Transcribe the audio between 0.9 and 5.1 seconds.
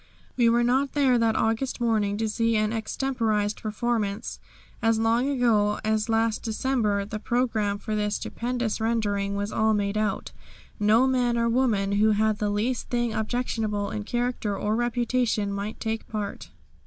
there that August morning to see an extemporised performance. As